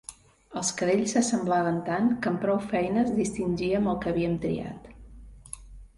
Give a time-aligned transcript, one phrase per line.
[0.61, 4.91] Els cadells s'assemblaven tant que amb prou feines distingíem el que havíem triat.